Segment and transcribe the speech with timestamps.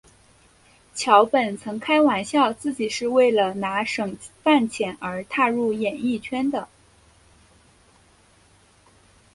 [0.95, 6.67] 桥本曾开玩笑自己是为了拿省饭钱而踏入演艺圈的。